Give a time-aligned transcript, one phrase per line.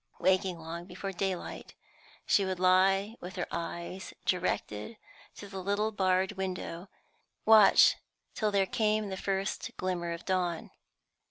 [0.19, 1.75] Waking long before daylight,
[2.25, 4.97] she would lie with her eyes directed
[5.35, 6.87] to the little barred window, and
[7.45, 7.97] watch
[8.33, 10.71] till there came the first glimmer of dawn.